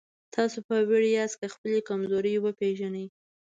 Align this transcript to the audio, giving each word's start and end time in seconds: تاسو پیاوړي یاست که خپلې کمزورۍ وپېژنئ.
تاسو 0.35 0.57
پیاوړي 0.67 1.09
یاست 1.17 1.37
که 1.41 1.47
خپلې 1.55 1.79
کمزورۍ 1.89 2.35
وپېژنئ. 2.39 3.05